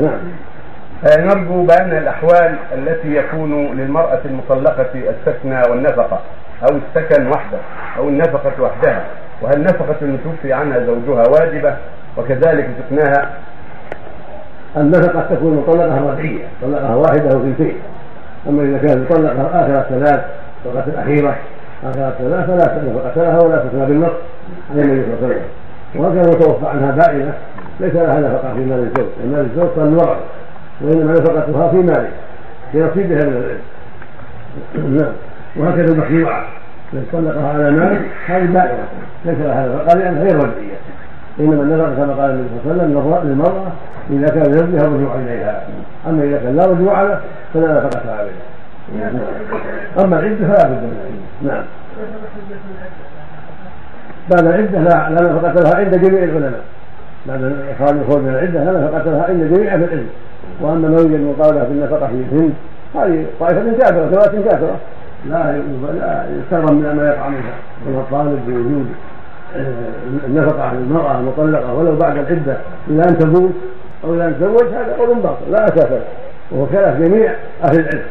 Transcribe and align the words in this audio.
نعم. 0.00 0.18
آه، 1.04 1.20
نرجو 1.20 1.66
بأن 1.66 1.96
الأحوال 1.96 2.54
التي 2.74 3.14
يكون 3.14 3.76
للمرأة 3.76 4.20
المطلقة 4.24 4.88
السكنة 4.94 5.62
والنفقة 5.70 6.20
أو 6.62 6.76
السكن 6.76 7.26
وحده 7.26 7.58
أو 7.98 8.08
النفقة 8.08 8.62
وحدها 8.62 9.04
وهل 9.42 9.62
نفقة 9.62 9.96
المتوفي 10.02 10.52
عنها 10.52 10.78
زوجها 10.78 11.24
واجبة؟ 11.28 11.76
وكذلك 12.16 12.68
سكناها 12.78 13.30
النفقة 14.76 15.34
تكون 15.34 15.56
مطلقة 15.56 16.12
رجعية 16.12 16.44
طلقها 16.62 16.94
واحدة 16.94 17.32
أو 17.32 17.38
اثنتين 17.38 17.74
أما 18.48 18.62
إذا 18.62 18.78
كان 18.88 19.06
مطلقة 19.10 19.46
آخر 19.46 19.78
الثلاث 19.78 20.24
الطلقة 20.66 20.86
الأخيرة 20.86 21.36
آخر 21.84 22.08
الثلاث 22.08 22.46
فلا 22.46 22.82
نفقة 22.82 23.22
لها 23.22 23.40
ولا 23.40 23.64
سكنها 23.68 23.84
بالنص. 23.84 24.12
عن 24.70 24.78
النبي 24.78 25.02
صلى 25.02 25.14
الله 25.14 25.26
عليه 25.26 25.36
وسلم 25.36 25.44
وهل 25.94 26.14
كان 26.14 26.30
متوفى 26.30 26.66
عنها 26.66 26.90
بائنة 26.90 27.34
ليس 27.80 27.94
لها 27.94 28.20
نفقة 28.20 28.54
في 28.54 28.64
مال 28.64 28.78
الزوج 28.78 29.08
مال 29.32 29.46
الزوج 29.50 29.68
صار 29.76 29.84
المرأة 29.84 30.16
وإنما 30.80 31.12
نفقتها 31.12 31.68
في 31.68 31.76
ماله 31.76 32.10
في 32.72 32.78
نصيبها 32.78 33.24
من 33.24 33.36
العلم. 33.36 33.60
نعم. 34.98 35.12
وهكذا 35.56 35.92
المخيوعة 35.92 36.44
من 36.92 37.06
طلقها 37.12 37.48
على 37.48 37.70
مال 37.70 38.02
هذه 38.26 38.52
بائنة 38.52 38.84
ليس 39.24 39.38
لها 39.38 39.66
نفقة 39.68 39.98
لأنها 39.98 40.22
غير 40.22 40.36
رجعية 40.36 40.78
إنما 41.40 41.62
النفقة 41.62 41.94
كما 41.94 42.22
قال 42.22 42.30
النبي 42.30 42.48
صلى 42.64 42.72
الله 42.72 42.82
عليه 42.82 42.96
وسلم 42.96 43.30
للمرأة 43.30 43.72
إذا 44.10 44.28
كان 44.28 44.52
زوجها 44.52 44.86
رجوع 44.86 45.14
إليها. 45.14 45.62
أما 46.08 46.24
إذا 46.24 46.38
كان 46.38 46.56
لا 46.56 46.66
رجوع 46.66 47.02
له 47.02 47.20
فلا 47.54 47.74
نفقة 47.74 48.12
عليه 48.18 48.50
أما 49.98 50.18
العدة 50.20 50.46
فلا 50.46 50.68
بد 50.68 50.82
من 50.82 51.20
نعم. 51.42 51.62
بعد 54.30 54.46
العدة 54.46 54.78
لا 54.78 55.10
لا 55.10 55.32
نفقة 55.32 55.52
لها 55.52 55.76
عند 55.76 55.94
جميع 55.94 56.24
العلماء. 56.24 56.62
بعد 57.26 57.56
إخراج 57.74 57.98
الخروج 57.98 58.22
من 58.22 58.28
العدة 58.28 58.64
لا 58.64 58.80
نفقة 58.80 59.10
لها 59.10 59.24
عند 59.28 59.54
جميع 59.54 59.74
أهل 59.74 59.84
العلم. 59.84 60.06
وأما 60.60 60.88
ما 60.88 60.96
يوجد 60.96 61.20
مقابلة 61.20 61.64
في 61.64 61.70
النفقة 61.70 62.06
في 62.06 62.12
الهند 62.12 62.52
هذه 62.94 63.24
طائفة 63.40 63.78
كافرة 63.78 64.08
ثلاث 64.10 64.44
كافرة. 64.44 64.76
لا 65.28 65.62
لا 65.98 66.26
يستغرب 66.38 66.72
من 66.72 66.96
ما 66.96 67.08
يقع 67.08 67.28
منها. 67.28 67.54
من 67.86 67.94
الطالب 67.98 68.40
بوجود 68.46 68.86
آه، 69.56 70.26
النفقة 70.26 70.62
على 70.62 70.78
المرأة 70.78 71.20
المطلقة 71.20 71.74
ولو 71.74 71.96
بعد 71.96 72.16
العدة 72.16 72.56
إلى 72.88 73.02
أن 73.02 73.18
تموت 73.18 73.52
أو 74.04 74.14
إلى 74.14 74.26
أن 74.26 74.34
تزوج 74.40 74.68
هذا 74.74 74.96
قول 74.98 75.14
باطل 75.14 75.52
لا 75.52 75.64
أساس 75.64 75.90
له 75.90 76.02
وهو 76.50 76.66
جميع 76.98 77.34
أهل 77.64 77.80
العلم. 77.80 78.02